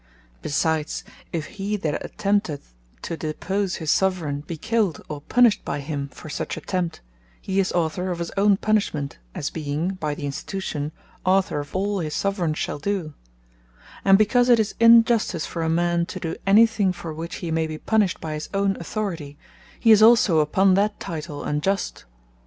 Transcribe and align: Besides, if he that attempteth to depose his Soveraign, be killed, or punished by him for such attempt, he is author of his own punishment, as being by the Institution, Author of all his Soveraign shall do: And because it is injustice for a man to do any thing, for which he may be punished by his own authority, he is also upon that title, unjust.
Besides, 0.41 1.03
if 1.31 1.45
he 1.45 1.75
that 1.77 2.01
attempteth 2.01 2.73
to 3.03 3.15
depose 3.15 3.75
his 3.75 3.91
Soveraign, 3.91 4.39
be 4.41 4.57
killed, 4.57 4.99
or 5.07 5.21
punished 5.21 5.63
by 5.63 5.79
him 5.79 6.07
for 6.07 6.27
such 6.27 6.57
attempt, 6.57 7.01
he 7.39 7.59
is 7.59 7.71
author 7.73 8.09
of 8.09 8.17
his 8.17 8.31
own 8.35 8.57
punishment, 8.57 9.19
as 9.35 9.51
being 9.51 9.89
by 9.89 10.15
the 10.15 10.25
Institution, 10.25 10.91
Author 11.23 11.59
of 11.59 11.75
all 11.75 11.99
his 11.99 12.15
Soveraign 12.15 12.55
shall 12.55 12.79
do: 12.79 13.13
And 14.03 14.17
because 14.17 14.49
it 14.49 14.59
is 14.59 14.73
injustice 14.79 15.45
for 15.45 15.61
a 15.61 15.69
man 15.69 16.07
to 16.07 16.19
do 16.19 16.35
any 16.47 16.65
thing, 16.65 16.91
for 16.93 17.13
which 17.13 17.35
he 17.35 17.51
may 17.51 17.67
be 17.67 17.77
punished 17.77 18.19
by 18.19 18.33
his 18.33 18.49
own 18.55 18.77
authority, 18.79 19.37
he 19.79 19.91
is 19.91 20.01
also 20.01 20.39
upon 20.39 20.73
that 20.73 20.99
title, 20.99 21.43
unjust. 21.43 22.05